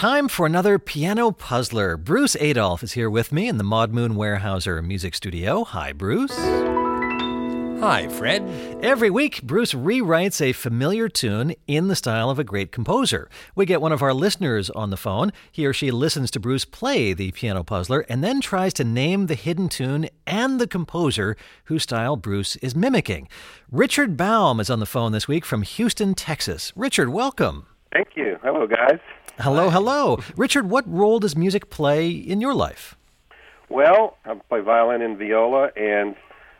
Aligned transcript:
Time 0.00 0.28
for 0.28 0.46
another 0.46 0.78
piano 0.78 1.30
puzzler. 1.30 1.98
Bruce 1.98 2.34
Adolphe 2.36 2.82
is 2.82 2.92
here 2.92 3.10
with 3.10 3.32
me 3.32 3.48
in 3.48 3.58
the 3.58 3.64
Maud 3.64 3.92
Moon 3.92 4.14
Weyerhaeuser 4.14 4.82
Music 4.82 5.14
Studio. 5.14 5.62
Hi, 5.62 5.92
Bruce. 5.92 6.34
Hi, 7.82 8.08
Fred. 8.08 8.42
Every 8.82 9.10
week, 9.10 9.42
Bruce 9.42 9.74
rewrites 9.74 10.40
a 10.40 10.54
familiar 10.54 11.10
tune 11.10 11.54
in 11.66 11.88
the 11.88 11.94
style 11.94 12.30
of 12.30 12.38
a 12.38 12.44
great 12.44 12.72
composer. 12.72 13.28
We 13.54 13.66
get 13.66 13.82
one 13.82 13.92
of 13.92 14.00
our 14.00 14.14
listeners 14.14 14.70
on 14.70 14.88
the 14.88 14.96
phone. 14.96 15.32
He 15.52 15.66
or 15.66 15.74
she 15.74 15.90
listens 15.90 16.30
to 16.30 16.40
Bruce 16.40 16.64
play 16.64 17.12
the 17.12 17.32
piano 17.32 17.62
puzzler 17.62 18.06
and 18.08 18.24
then 18.24 18.40
tries 18.40 18.72
to 18.74 18.84
name 18.84 19.26
the 19.26 19.34
hidden 19.34 19.68
tune 19.68 20.08
and 20.26 20.58
the 20.58 20.66
composer 20.66 21.36
whose 21.64 21.82
style 21.82 22.16
Bruce 22.16 22.56
is 22.56 22.74
mimicking. 22.74 23.28
Richard 23.70 24.16
Baum 24.16 24.60
is 24.60 24.70
on 24.70 24.80
the 24.80 24.86
phone 24.86 25.12
this 25.12 25.28
week 25.28 25.44
from 25.44 25.60
Houston, 25.60 26.14
Texas. 26.14 26.72
Richard, 26.74 27.10
welcome. 27.10 27.66
Thank 27.92 28.16
you. 28.16 28.38
Hello, 28.42 28.66
guys. 28.66 29.00
Hello, 29.40 29.70
hello. 29.70 30.20
Richard, 30.36 30.68
what 30.68 30.84
role 30.86 31.18
does 31.18 31.34
music 31.34 31.70
play 31.70 32.10
in 32.10 32.40
your 32.42 32.52
life? 32.52 32.96
Well, 33.70 34.18
I 34.26 34.34
play 34.34 34.60
violin 34.60 35.00
and 35.00 35.16
viola, 35.16 35.70
and 35.76 36.14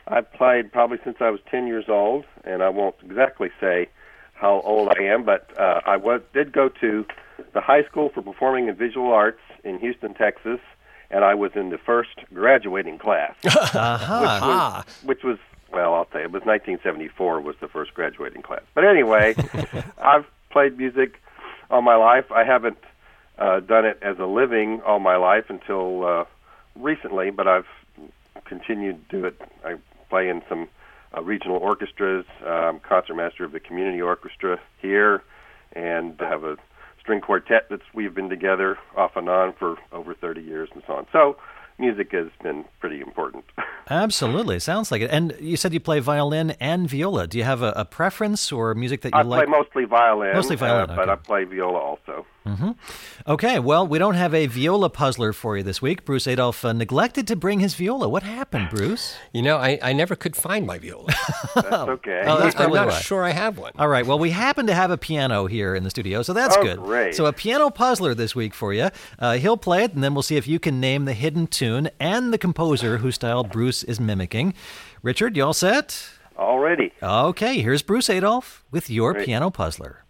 I've 0.07 0.33
played 0.33 0.73
probably 0.73 0.99
since 1.05 1.19
I 1.21 1.29
was 1.31 1.41
10 1.51 1.67
years 1.67 1.87
old, 1.89 2.25
and 2.45 2.63
I 2.63 2.71
won't 2.71 2.95
exactly 3.05 3.51
say 3.61 3.89
how 4.33 4.63
old 4.63 4.89
I 4.99 5.03
am, 5.03 5.25
but 5.25 5.51
uh, 5.59 5.81
I 5.85 5.99
was, 5.99 6.23
did 6.33 6.53
go 6.53 6.71
to 6.81 7.05
the 7.53 7.61
High 7.61 7.85
School 7.85 8.09
for 8.15 8.23
Performing 8.23 8.69
and 8.69 8.79
Visual 8.79 9.13
Arts 9.13 9.41
in 9.63 9.79
Houston, 9.79 10.15
Texas, 10.15 10.61
and 11.11 11.25
I 11.25 11.35
was 11.35 11.53
in 11.55 11.69
the 11.69 11.79
first 11.79 12.21
graduating 12.33 12.99
class, 12.99 13.35
uh-huh. 13.45 14.83
which, 15.05 15.23
was, 15.23 15.25
which 15.25 15.25
was, 15.25 15.39
well, 15.71 15.95
I'll 15.95 16.07
tell 16.07 16.21
you, 16.21 16.27
it 16.27 16.33
was 16.33 16.45
1974 16.45 17.41
was 17.43 17.57
the 17.61 17.69
first 17.69 17.93
graduating 17.93 18.41
class. 18.41 18.63
But 18.75 18.85
anyway, 18.85 19.35
I've 19.99 20.25
played 20.51 20.79
music 20.79 21.21
all 21.71 21.83
my 21.83 21.97
life. 21.97 22.31
I 22.33 22.45
haven't 22.45 22.79
uh, 23.39 23.61
done 23.61 23.85
it 23.85 23.99
as 24.03 24.19
a 24.19 24.27
living 24.27 24.81
all 24.85 24.99
my 24.99 25.17
life 25.17 25.45
until 25.49 26.05
uh, 26.05 26.25
recently, 26.77 27.31
but 27.31 27.47
I've 27.47 27.67
continued 28.45 29.09
to 29.09 29.21
do 29.21 29.25
it. 29.27 29.41
I 29.65 29.77
play 30.09 30.29
in 30.29 30.43
some 30.49 30.69
uh, 31.17 31.23
regional 31.23 31.57
orchestras. 31.57 32.25
I'm 32.45 32.81
concertmaster 32.81 33.45
of 33.45 33.53
the 33.53 33.61
community 33.61 34.01
orchestra 34.03 34.61
here, 34.81 35.23
and 35.73 36.19
have 36.21 36.45
a 36.45 36.57
string 37.01 37.21
quartet 37.21 37.67
that's 37.71 37.83
we've 37.95 38.15
been 38.15 38.29
together 38.29 38.79
off 38.97 39.17
and 39.17 39.29
on 39.29 39.53
for 39.59 39.77
over 39.93 40.15
30 40.15 40.43
years 40.43 40.69
and 40.75 40.83
so 40.87 40.95
on. 40.95 41.07
So 41.13 41.37
music 41.81 42.13
has 42.13 42.29
been 42.43 42.65
pretty 42.79 43.01
important. 43.01 43.45
Absolutely, 43.91 44.61
sounds 44.61 44.93
like 44.93 45.03
it. 45.03 45.11
And 45.11 45.35
you 45.41 45.57
said 45.57 45.73
you 45.73 45.81
play 45.81 45.99
violin 45.99 46.53
and 46.61 46.89
viola. 46.89 47.27
Do 47.27 47.39
you 47.39 47.45
have 47.45 47.63
a, 47.63 47.73
a 47.75 47.85
preference 47.85 48.53
or 48.53 48.75
music 48.75 49.01
that 49.03 49.13
you 49.13 49.19
I 49.19 49.23
like? 49.23 49.43
I 49.43 49.45
play 49.47 49.59
mostly 49.59 49.85
violin, 49.85 50.35
Mostly 50.35 50.57
violin, 50.57 50.91
uh, 50.91 50.97
but. 50.97 51.09
I 51.09 51.17
play 51.17 51.45
viola 51.45 51.79
also. 51.79 52.27
Mm-hmm. 52.47 52.71
Okay, 53.29 53.59
well, 53.59 53.87
we 53.87 53.99
don't 53.99 54.15
have 54.15 54.33
a 54.35 54.47
viola 54.47 54.89
puzzler 54.89 55.33
for 55.35 55.59
you 55.59 55.63
this 55.63 55.83
week. 55.83 56.07
Bruce 56.07 56.27
Adolphe 56.27 56.65
uh, 56.65 56.73
neglected 56.73 57.27
to 57.29 57.37
bring 57.37 57.61
his 57.61 57.75
viola. 57.75 58.09
What 58.09 58.23
happened, 58.23 58.71
Bruce? 58.71 59.15
You 59.33 59.43
know, 59.43 59.59
I, 59.59 59.79
I 59.83 59.93
never 59.93 60.17
could 60.17 60.35
find 60.35 60.67
my 60.67 60.79
viola. 60.79 61.07
That's 61.55 61.67
okay. 61.67 62.23
Oh, 62.27 62.39
that's 62.41 62.59
I'm 62.59 62.73
not 62.73 62.89
why. 62.89 62.99
sure 63.01 63.25
I 63.25 63.31
have 63.31 63.59
one. 63.59 63.73
All 63.79 63.89
right, 63.89 64.07
well, 64.07 64.19
we 64.19 64.31
happen 64.31 64.67
to 64.69 64.75
have 64.75 64.91
a 64.91 64.97
piano 64.97 65.47
here 65.47 65.75
in 65.75 65.85
the 65.85 65.91
studio, 65.91 66.23
so 66.23 66.33
that's 66.33 66.57
Oh, 66.57 66.63
good. 66.63 66.79
great. 66.79 67.15
So, 67.15 67.27
a 67.27 67.33
piano 67.33 67.71
puzzler 67.71 68.15
this 68.15 68.35
week 68.35 68.55
for 68.55 68.73
you. 68.73 68.89
Uh, 69.19 69.35
he'll 69.35 69.57
play 69.59 69.85
it, 69.85 69.93
and 69.93 70.03
then 70.03 70.15
we'll 70.15 70.23
see 70.23 70.37
if 70.37 70.49
you 70.49 70.59
can 70.59 70.81
name 70.81 71.05
the 71.05 71.15
hidden 71.15 71.47
tune 71.47 71.91
and 72.01 72.33
the 72.33 72.39
composer 72.39 72.99
whose 72.99 73.17
style 73.17 73.45
Bruce 73.45 73.83
is 73.85 74.01
mimicking. 74.01 74.55
Richard, 75.03 75.37
you 75.37 75.45
all 75.45 75.53
set? 75.53 76.09
Already. 76.39 76.93
Okay, 77.03 77.61
here's 77.61 77.83
Bruce 77.83 78.09
Adolphe 78.09 78.65
with 78.71 78.89
your 78.89 79.13
Great. 79.13 79.27
piano 79.27 79.51
puzzler. 79.51 80.05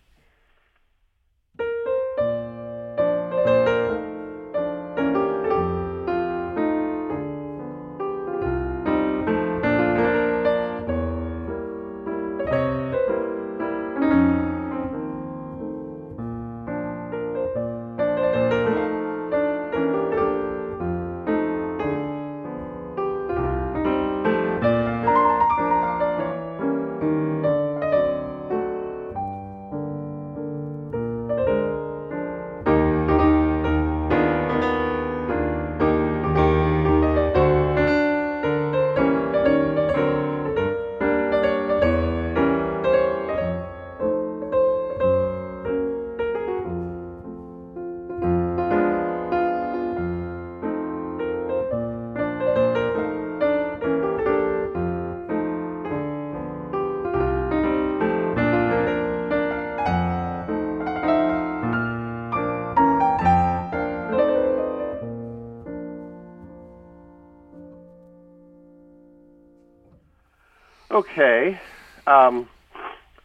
Okay. 71.00 71.58
Um, 72.06 72.48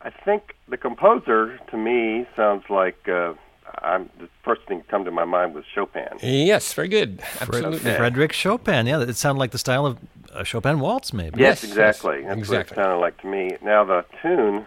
I 0.01 0.09
think 0.09 0.55
the 0.67 0.77
composer 0.77 1.59
to 1.71 1.77
me 1.77 2.25
sounds 2.35 2.63
like 2.69 3.07
uh, 3.09 3.33
I'm 3.81 4.09
the 4.19 4.29
first 4.43 4.61
thing 4.67 4.77
that 4.79 4.87
come 4.87 5.03
to 5.05 5.11
my 5.11 5.25
mind 5.25 5.53
was 5.55 5.65
Chopin. 5.73 6.07
Yes, 6.21 6.73
very 6.73 6.87
good. 6.87 7.21
Fred- 7.21 7.49
Absolutely. 7.65 7.95
Frederick 7.95 8.33
Chopin. 8.33 8.85
Yeah, 8.87 9.01
it 9.01 9.15
sounded 9.15 9.39
like 9.39 9.51
the 9.51 9.57
style 9.57 9.85
of 9.85 9.97
a 10.33 10.45
Chopin 10.45 10.79
waltz, 10.79 11.11
maybe. 11.13 11.39
Yes, 11.39 11.63
Yes, 11.63 11.71
exactly. 11.71 12.17
yes, 12.19 12.27
That's 12.27 12.39
exactly. 12.39 12.75
what 12.77 12.81
it 12.81 12.85
sounded 12.87 13.01
like 13.01 13.21
to 13.21 13.27
me. 13.27 13.57
Now 13.61 13.83
the 13.83 14.05
tune. 14.21 14.65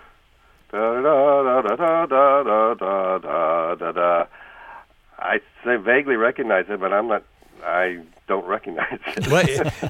Da 0.70 1.00
da 1.00 1.42
da 1.42 1.62
da 1.62 1.76
da 1.76 2.06
da 2.06 2.42
da 2.44 2.74
da 2.74 3.18
da 3.18 3.74
da 3.74 3.92
da. 3.92 4.26
I 5.18 5.40
say 5.64 5.76
vaguely 5.76 6.16
recognize 6.16 6.66
it, 6.68 6.78
but 6.80 6.92
I'm 6.92 7.08
not. 7.08 7.24
I 7.64 8.00
don't 8.26 8.46
recognize 8.46 8.98
it. 9.16 9.28
well, 9.28 9.44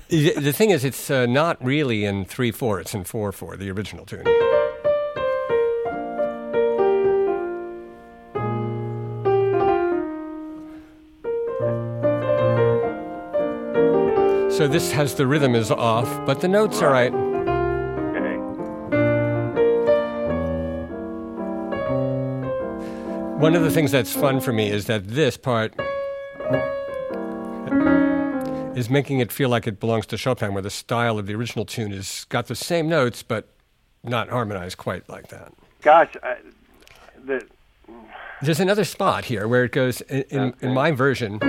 it- 0.08 0.42
the 0.42 0.52
thing 0.52 0.70
is, 0.70 0.84
it's 0.84 1.10
uh, 1.10 1.26
not 1.26 1.62
really 1.64 2.04
in 2.04 2.24
3 2.24 2.50
4, 2.50 2.80
it's 2.80 2.94
in 2.94 3.04
4 3.04 3.32
4, 3.32 3.56
the 3.56 3.70
original 3.70 4.04
tune. 4.06 4.24
So 14.50 14.66
this 14.66 14.90
has 14.90 15.14
the 15.14 15.24
rhythm 15.26 15.54
is 15.54 15.70
off, 15.70 16.08
but 16.26 16.40
the 16.40 16.48
notes 16.48 16.82
are 16.82 16.90
right. 16.90 17.12
Okay. 17.12 18.36
One 23.38 23.54
of 23.54 23.62
the 23.62 23.70
things 23.70 23.92
that's 23.92 24.12
fun 24.12 24.40
for 24.40 24.52
me 24.52 24.68
is 24.70 24.86
that 24.86 25.06
this 25.06 25.36
part 25.36 25.74
is 28.78 28.88
making 28.88 29.18
it 29.18 29.32
feel 29.32 29.48
like 29.48 29.66
it 29.66 29.80
belongs 29.80 30.06
to 30.06 30.16
Chopin, 30.16 30.52
where 30.52 30.62
the 30.62 30.70
style 30.70 31.18
of 31.18 31.26
the 31.26 31.34
original 31.34 31.64
tune 31.64 31.90
has 31.90 32.24
got 32.28 32.46
the 32.46 32.54
same 32.54 32.88
notes, 32.88 33.24
but 33.24 33.48
not 34.04 34.28
harmonized 34.28 34.78
quite 34.78 35.08
like 35.08 35.28
that. 35.28 35.52
Gosh, 35.82 36.14
I, 36.22 36.36
the 37.24 37.44
There's 38.40 38.60
another 38.60 38.84
spot 38.84 39.24
here 39.24 39.48
where 39.48 39.64
it 39.64 39.72
goes 39.72 40.00
in, 40.02 40.22
in, 40.30 40.54
in 40.60 40.74
my 40.74 40.92
version. 40.92 41.40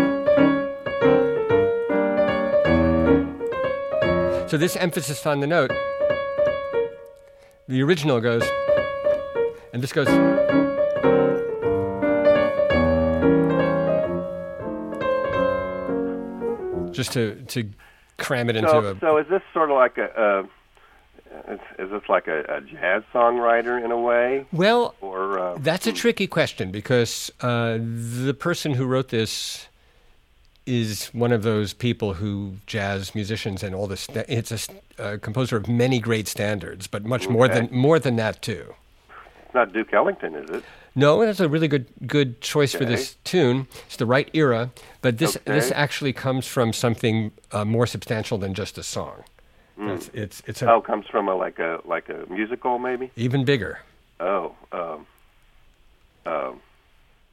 So 4.49 4.57
this 4.57 4.75
emphasis 4.75 5.23
on 5.27 5.39
the 5.39 5.47
note, 5.47 5.69
the 7.67 7.83
original 7.83 8.19
goes, 8.19 8.43
and 9.71 9.83
this 9.83 9.93
goes. 9.93 10.07
Just 16.99 17.13
to, 17.13 17.35
to 17.47 17.69
cram 18.17 18.49
it 18.49 18.57
into 18.57 18.69
so, 18.69 18.79
a. 18.79 18.99
so 18.99 19.17
is 19.17 19.27
this 19.29 19.41
sort 19.53 19.71
of 19.71 19.77
like 19.77 19.97
a, 19.97 20.07
a 20.17 21.53
is, 21.53 21.59
is 21.77 21.89
this 21.91 22.01
like 22.09 22.27
a, 22.27 22.41
a 22.57 22.61
jazz 22.61 23.03
songwriter 23.13 23.83
in 23.83 23.91
a 23.91 23.97
way, 23.97 24.45
Well, 24.51 24.95
or 25.01 25.39
uh, 25.39 25.57
That's 25.59 25.87
a 25.87 25.93
tricky 25.93 26.27
question 26.27 26.71
because 26.71 27.31
uh, 27.41 27.77
the 27.79 28.35
person 28.37 28.73
who 28.73 28.85
wrote 28.85 29.09
this 29.09 29.67
is 30.65 31.07
one 31.07 31.31
of 31.31 31.43
those 31.43 31.73
people 31.73 32.15
who 32.15 32.55
jazz 32.67 33.15
musicians 33.15 33.63
and 33.63 33.73
all 33.73 33.87
this. 33.87 34.07
It's 34.13 34.69
a 34.97 35.17
composer 35.17 35.57
of 35.57 35.67
many 35.67 35.99
great 35.99 36.27
standards, 36.27 36.87
but 36.87 37.05
much 37.05 37.27
more 37.27 37.47
than 37.47 37.69
more 37.71 37.97
than 37.97 38.17
that 38.17 38.41
too. 38.41 38.75
it's 39.45 39.53
not 39.53 39.73
Duke 39.73 39.93
Ellington, 39.93 40.35
is 40.35 40.49
it? 40.49 40.63
No, 40.95 41.23
that's 41.25 41.39
a 41.39 41.47
really 41.47 41.67
good 41.67 41.85
good 42.07 42.41
choice 42.41 42.73
for 42.73 42.83
this 42.85 43.15
tune. 43.23 43.67
It's 43.85 43.95
the 43.97 44.05
right 44.05 44.29
era, 44.33 44.71
but 45.01 45.17
this 45.17 45.37
this 45.45 45.71
actually 45.75 46.13
comes 46.13 46.45
from 46.47 46.73
something 46.73 47.31
uh, 47.51 47.63
more 47.65 47.85
substantial 47.87 48.37
than 48.37 48.53
just 48.53 48.77
a 48.77 48.83
song. 48.83 49.23
It's 49.81 50.09
it's, 50.13 50.43
it's 50.45 50.61
a, 50.61 50.69
Oh, 50.73 50.81
comes 50.81 51.05
from 51.07 51.29
a 51.29 51.35
like 51.35 51.57
a 51.59 51.79
like 51.85 52.09
a 52.09 52.25
musical 52.29 52.79
maybe. 52.79 53.11
even 53.15 53.45
bigger. 53.45 53.79
Oh, 54.19 54.53
um, 54.73 55.05
um, 56.25 56.59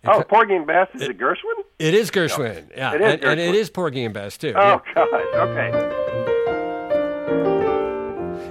oh, 0.04 0.22
Porgy 0.28 0.54
and 0.54 0.64
Bess 0.66 0.88
is 0.94 1.02
it 1.02 1.18
Gershwin? 1.18 1.64
It 1.80 1.94
is 1.94 2.12
Gershwin, 2.12 2.66
yeah, 2.76 2.94
It 2.94 3.00
is 3.00 3.12
and, 3.14 3.24
and 3.24 3.40
it 3.40 3.52
Gershwin. 3.52 3.54
is 3.54 3.70
Porgy 3.70 4.04
and 4.04 4.14
Bess 4.14 4.36
too. 4.38 4.52
Oh 4.54 4.80
yeah. 4.86 4.94
gosh, 4.94 5.34
okay. 5.34 5.72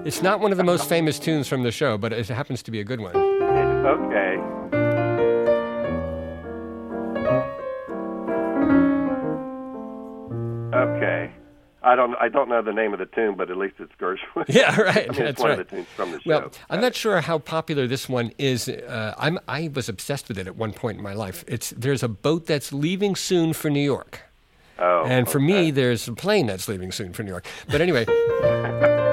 It's 0.03 0.21
not 0.21 0.39
one 0.41 0.51
of 0.51 0.57
the 0.57 0.63
most 0.63 0.89
famous 0.89 1.17
tunes 1.17 1.47
from 1.47 1.63
the 1.63 1.71
show, 1.71 1.97
but 1.97 2.11
it 2.13 2.27
happens 2.27 2.61
to 2.63 2.71
be 2.71 2.79
a 2.81 2.83
good 2.83 2.99
one. 2.99 3.13
Okay. 3.85 4.37
Okay. 4.37 4.74
Don't 12.05 12.15
I 12.21 12.29
don't 12.29 12.49
know 12.49 12.61
the 12.61 12.73
name 12.73 12.93
of 12.93 12.99
the 12.99 13.05
tune, 13.05 13.35
but 13.35 13.49
at 13.49 13.57
least 13.57 13.75
it's 13.79 13.91
Gershwin. 13.99 14.45
Yeah, 14.47 14.79
right. 14.79 15.09
I 15.09 15.11
mean, 15.13 15.27
it's 15.27 15.39
That's 15.39 15.39
one 15.39 15.49
right. 15.49 15.59
of 15.59 15.69
the 15.69 15.75
tunes 15.75 15.87
from 15.95 16.11
the 16.11 16.21
show. 16.21 16.29
Well, 16.29 16.51
I'm 16.69 16.81
not 16.81 16.95
sure 16.95 17.21
how 17.21 17.39
popular 17.39 17.87
this 17.87 18.07
one 18.07 18.31
is. 18.37 18.69
Uh, 18.69 19.13
I'm 19.17 19.39
I 19.47 19.69
was 19.73 19.89
obsessed 19.89 20.27
with 20.27 20.37
it 20.37 20.47
at 20.47 20.55
one 20.55 20.73
point 20.73 20.97
in 20.97 21.03
my 21.03 21.13
life. 21.13 21.43
It's 21.47 21.71
there's 21.71 22.03
a 22.03 22.07
boat 22.07 22.45
that's 22.45 22.71
leaving 22.71 23.15
soon 23.15 23.53
for 23.53 23.69
New 23.69 23.83
York, 23.83 24.21
oh, 24.79 25.05
and 25.05 25.27
for 25.27 25.39
okay. 25.39 25.47
me, 25.47 25.71
there's 25.71 26.07
a 26.07 26.13
plane 26.13 26.47
that's 26.47 26.67
leaving 26.67 26.91
soon 26.91 27.13
for 27.13 27.23
New 27.23 27.31
York. 27.31 27.45
But 27.69 27.81
anyway. 27.81 28.05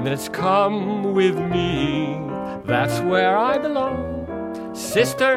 And 0.00 0.06
then 0.06 0.14
it's 0.14 0.30
come 0.30 1.12
with 1.12 1.36
me, 1.38 2.16
that's 2.64 3.00
where 3.00 3.36
I 3.36 3.58
belong, 3.58 4.74
sister. 4.74 5.36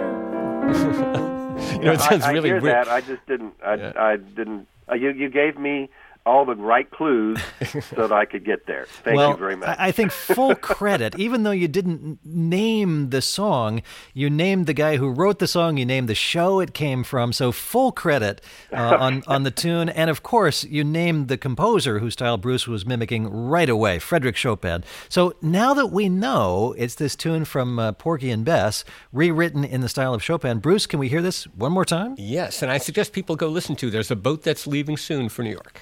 You 1.73 1.79
know, 1.79 1.91
it 1.93 2.01
sounds 2.01 2.23
I, 2.23 2.29
I 2.29 2.31
really 2.33 2.49
hear 2.49 2.61
weird. 2.61 2.75
that. 2.75 2.87
I 2.87 3.01
just 3.01 3.25
didn't. 3.27 3.53
I, 3.63 3.73
Yeah. 3.75 3.93
I 3.95 4.15
didn't. 4.17 4.67
Uh, 4.89 4.95
you 4.95 5.09
you 5.11 5.29
gave 5.29 5.57
me 5.57 5.89
all 6.25 6.45
the 6.45 6.55
right 6.55 6.89
clues 6.89 7.39
so 7.65 8.07
that 8.07 8.11
I 8.11 8.25
could 8.25 8.45
get 8.45 8.65
there. 8.65 8.85
Thank 9.03 9.17
well, 9.17 9.31
you 9.31 9.37
very 9.37 9.55
much. 9.55 9.77
I, 9.77 9.87
I 9.87 9.91
think 9.91 10.11
full 10.11 10.55
credit, 10.55 11.17
even 11.19 11.43
though 11.43 11.51
you 11.51 11.67
didn't 11.67 12.19
name 12.23 13.09
the 13.09 13.21
song, 13.21 13.81
you 14.13 14.29
named 14.29 14.67
the 14.67 14.73
guy 14.73 14.97
who 14.97 15.09
wrote 15.09 15.39
the 15.39 15.47
song, 15.47 15.77
you 15.77 15.85
named 15.85 16.07
the 16.07 16.15
show 16.15 16.59
it 16.59 16.73
came 16.73 17.03
from. 17.03 17.33
So 17.33 17.51
full 17.51 17.91
credit 17.91 18.41
uh, 18.71 18.97
on, 18.99 19.23
on 19.27 19.43
the 19.43 19.51
tune. 19.51 19.89
And 19.89 20.09
of 20.09 20.23
course, 20.23 20.63
you 20.63 20.83
named 20.83 21.27
the 21.27 21.37
composer 21.37 21.99
whose 21.99 22.13
style 22.13 22.37
Bruce 22.37 22.67
was 22.67 22.85
mimicking 22.85 23.27
right 23.27 23.69
away, 23.69 23.99
Frederick 23.99 24.37
Chopin. 24.37 24.83
So 25.09 25.33
now 25.41 25.73
that 25.73 25.87
we 25.87 26.07
know 26.07 26.73
it's 26.77 26.95
this 26.95 27.15
tune 27.15 27.43
from 27.43 27.79
uh, 27.79 27.91
Porgy 27.93 28.31
and 28.31 28.45
Bess, 28.45 28.85
rewritten 29.11 29.65
in 29.65 29.81
the 29.81 29.89
style 29.89 30.13
of 30.13 30.23
Chopin, 30.23 30.59
Bruce, 30.59 30.85
can 30.85 30.99
we 30.99 31.09
hear 31.09 31.21
this 31.21 31.43
one 31.55 31.71
more 31.71 31.85
time? 31.85 32.15
Yes, 32.17 32.61
and 32.61 32.71
I 32.71 32.77
suggest 32.77 33.11
people 33.11 33.35
go 33.35 33.49
listen 33.49 33.75
to. 33.77 33.89
There's 33.89 34.11
a 34.11 34.15
boat 34.15 34.43
that's 34.43 34.65
leaving 34.65 34.95
soon 34.95 35.27
for 35.27 35.43
New 35.43 35.51
York. 35.51 35.81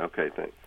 Okay, 0.00 0.28
thanks. 0.36 0.59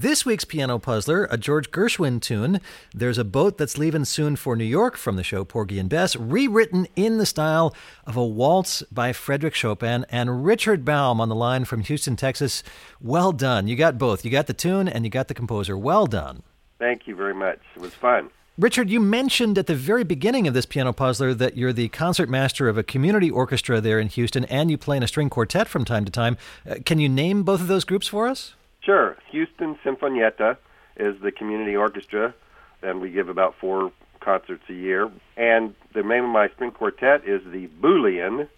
This 0.00 0.24
week's 0.24 0.46
piano 0.46 0.78
puzzler, 0.78 1.28
a 1.30 1.36
George 1.36 1.70
Gershwin 1.70 2.22
tune. 2.22 2.62
There's 2.94 3.18
a 3.18 3.22
boat 3.22 3.58
that's 3.58 3.76
leaving 3.76 4.06
soon 4.06 4.34
for 4.34 4.56
New 4.56 4.64
York 4.64 4.96
from 4.96 5.16
the 5.16 5.22
show 5.22 5.44
Porgy 5.44 5.78
and 5.78 5.90
Bess, 5.90 6.16
rewritten 6.16 6.88
in 6.96 7.18
the 7.18 7.26
style 7.26 7.74
of 8.06 8.16
a 8.16 8.24
waltz 8.24 8.82
by 8.90 9.12
Frederick 9.12 9.54
Chopin 9.54 10.06
and 10.08 10.42
Richard 10.42 10.86
Baum 10.86 11.20
on 11.20 11.28
the 11.28 11.34
line 11.34 11.66
from 11.66 11.82
Houston, 11.82 12.16
Texas. 12.16 12.62
Well 12.98 13.30
done. 13.30 13.68
You 13.68 13.76
got 13.76 13.98
both. 13.98 14.24
You 14.24 14.30
got 14.30 14.46
the 14.46 14.54
tune 14.54 14.88
and 14.88 15.04
you 15.04 15.10
got 15.10 15.28
the 15.28 15.34
composer. 15.34 15.76
Well 15.76 16.06
done. 16.06 16.44
Thank 16.78 17.06
you 17.06 17.14
very 17.14 17.34
much. 17.34 17.60
It 17.76 17.82
was 17.82 17.92
fun. 17.92 18.30
Richard, 18.56 18.88
you 18.88 19.00
mentioned 19.00 19.58
at 19.58 19.66
the 19.66 19.74
very 19.74 20.04
beginning 20.04 20.48
of 20.48 20.54
this 20.54 20.64
piano 20.64 20.94
puzzler 20.94 21.34
that 21.34 21.58
you're 21.58 21.74
the 21.74 21.88
concert 21.88 22.30
master 22.30 22.70
of 22.70 22.78
a 22.78 22.82
community 22.82 23.30
orchestra 23.30 23.82
there 23.82 24.00
in 24.00 24.08
Houston 24.08 24.46
and 24.46 24.70
you 24.70 24.78
play 24.78 24.96
in 24.96 25.02
a 25.02 25.08
string 25.08 25.28
quartet 25.28 25.68
from 25.68 25.84
time 25.84 26.06
to 26.06 26.10
time. 26.10 26.38
Uh, 26.66 26.76
can 26.86 26.98
you 26.98 27.08
name 27.10 27.42
both 27.42 27.60
of 27.60 27.66
those 27.66 27.84
groups 27.84 28.06
for 28.06 28.26
us? 28.26 28.54
Sure. 28.82 29.16
Houston 29.30 29.76
Sinfonietta 29.84 30.56
is 30.96 31.20
the 31.20 31.32
community 31.32 31.76
orchestra, 31.76 32.34
and 32.82 33.00
we 33.00 33.10
give 33.10 33.28
about 33.28 33.54
four 33.60 33.92
concerts 34.20 34.64
a 34.68 34.74
year. 34.74 35.10
And 35.36 35.74
the 35.94 36.02
name 36.02 36.24
of 36.24 36.30
my 36.30 36.48
string 36.48 36.70
quartet 36.70 37.24
is 37.26 37.42
the 37.44 37.68
Boolean 37.80 38.48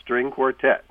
String 0.00 0.30
Quartet. 0.30 0.84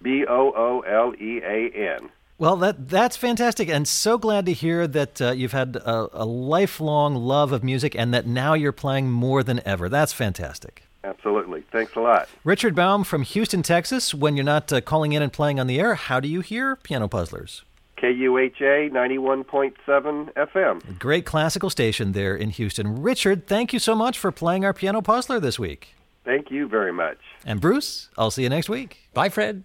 B 0.00 0.24
O 0.28 0.52
O 0.56 0.80
L 0.80 1.14
E 1.14 1.40
A 1.44 1.70
N. 1.96 2.10
Well, 2.38 2.56
that 2.56 2.88
that's 2.88 3.16
fantastic, 3.16 3.68
and 3.68 3.86
so 3.86 4.18
glad 4.18 4.46
to 4.46 4.52
hear 4.52 4.88
that 4.88 5.22
uh, 5.22 5.30
you've 5.30 5.52
had 5.52 5.76
a, 5.76 6.08
a 6.12 6.24
lifelong 6.24 7.14
love 7.14 7.52
of 7.52 7.62
music, 7.62 7.94
and 7.94 8.12
that 8.12 8.26
now 8.26 8.54
you're 8.54 8.72
playing 8.72 9.12
more 9.12 9.44
than 9.44 9.60
ever. 9.64 9.88
That's 9.88 10.12
fantastic. 10.12 10.82
Absolutely. 11.04 11.62
Thanks 11.70 11.94
a 11.94 12.00
lot. 12.00 12.28
Richard 12.44 12.74
Baum 12.74 13.04
from 13.04 13.22
Houston, 13.22 13.62
Texas. 13.62 14.14
When 14.14 14.36
you're 14.36 14.44
not 14.44 14.72
uh, 14.72 14.80
calling 14.80 15.12
in 15.12 15.22
and 15.22 15.32
playing 15.32 15.60
on 15.60 15.66
the 15.66 15.78
air, 15.78 15.94
how 15.94 16.20
do 16.20 16.28
you 16.28 16.40
hear 16.40 16.76
Piano 16.76 17.08
Puzzlers? 17.08 17.62
KUHA 18.02 18.90
91.7 18.90 20.32
FM. 20.34 20.98
Great 20.98 21.24
classical 21.24 21.70
station 21.70 22.12
there 22.12 22.34
in 22.34 22.50
Houston. 22.50 23.00
Richard, 23.00 23.46
thank 23.46 23.72
you 23.72 23.78
so 23.78 23.94
much 23.94 24.18
for 24.18 24.32
playing 24.32 24.64
our 24.64 24.74
Piano 24.74 25.00
Puzzler 25.00 25.38
this 25.38 25.58
week. 25.58 25.94
Thank 26.24 26.50
you 26.50 26.66
very 26.66 26.92
much. 26.92 27.18
And 27.46 27.60
Bruce, 27.60 28.10
I'll 28.18 28.30
see 28.32 28.42
you 28.42 28.48
next 28.48 28.68
week. 28.68 29.08
Bye, 29.14 29.28
Fred. 29.28 29.64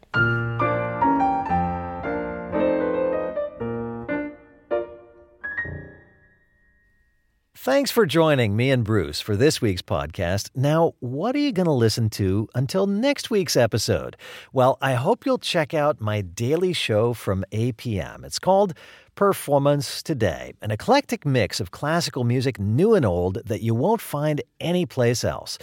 Thanks 7.68 7.92
for 7.92 8.06
joining 8.06 8.56
me 8.56 8.72
and 8.72 8.82
Bruce 8.82 9.20
for 9.20 9.36
this 9.36 9.62
week's 9.62 9.82
podcast. 9.82 10.52
Now, 10.56 10.94
what 11.02 11.36
are 11.36 11.40
you 11.40 11.52
going 11.52 11.66
to 11.66 11.74
listen 11.74 12.10
to 12.12 12.48
until 12.56 12.88
next 12.88 13.30
week's 13.30 13.58
episode? 13.58 14.16
Well, 14.54 14.78
I 14.82 14.94
hope 14.94 15.26
you'll 15.26 15.38
check 15.38 15.74
out 15.74 16.00
my 16.00 16.22
daily 16.22 16.72
show 16.72 17.14
from 17.14 17.44
APM. 17.52 18.24
It's 18.24 18.40
called 18.40 18.74
Performance 19.16 20.02
Today, 20.02 20.54
an 20.62 20.72
eclectic 20.72 21.26
mix 21.26 21.60
of 21.60 21.72
classical 21.72 22.24
music, 22.24 22.58
new 22.58 22.96
and 22.96 23.06
old, 23.06 23.42
that 23.44 23.62
you 23.62 23.76
won't 23.76 24.00
find 24.00 24.42
anyplace 24.62 25.26
else. 25.26 25.58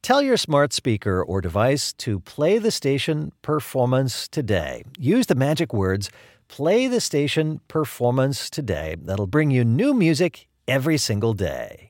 Tell 0.00 0.22
your 0.22 0.36
smart 0.36 0.72
speaker 0.72 1.24
or 1.24 1.40
device 1.40 1.92
to 1.94 2.20
play 2.20 2.58
the 2.58 2.70
station 2.70 3.32
Performance 3.42 4.28
Today. 4.28 4.84
Use 4.96 5.26
the 5.26 5.34
magic 5.34 5.72
words 5.72 6.08
play 6.46 6.86
the 6.86 7.00
station 7.00 7.60
Performance 7.66 8.48
Today. 8.48 8.94
That'll 9.02 9.26
bring 9.26 9.50
you 9.50 9.64
new 9.64 9.92
music 9.92 10.46
every 10.68 10.98
single 10.98 11.34
day. 11.34 11.88